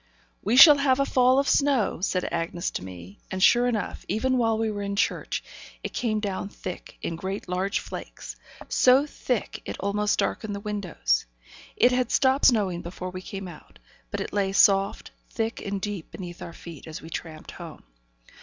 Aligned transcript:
'We 0.41 0.55
shall 0.57 0.77
have 0.79 0.99
a 0.99 1.05
fall 1.05 1.37
of 1.37 1.47
snow,' 1.47 2.01
said 2.01 2.27
Bessy 2.31 2.71
to 2.73 2.83
me. 2.83 3.19
And 3.29 3.43
sure 3.43 3.67
enough, 3.67 4.03
even 4.07 4.39
while 4.39 4.57
we 4.57 4.71
were 4.71 4.81
in 4.81 4.95
church, 4.95 5.43
it 5.83 5.93
came 5.93 6.19
down 6.19 6.49
thick, 6.49 6.97
in 7.03 7.15
great 7.15 7.47
large 7.47 7.77
flakes, 7.77 8.35
so 8.67 9.05
thick, 9.05 9.61
it 9.63 9.77
almost 9.79 10.17
darkened 10.17 10.55
the 10.55 10.59
windows. 10.59 11.27
It 11.75 11.91
had 11.91 12.09
stopped 12.09 12.45
snowing 12.47 12.81
before 12.81 13.11
we 13.11 13.21
came 13.21 13.47
out, 13.47 13.77
but 14.09 14.19
it 14.21 14.33
lay 14.33 14.53
soft, 14.53 15.11
thick 15.29 15.61
and 15.63 15.79
deep 15.79 16.09
beneath 16.09 16.41
our 16.41 16.51
feet, 16.53 16.87
as 16.87 17.03
we 17.03 17.11
tramped 17.11 17.51
home. 17.51 17.83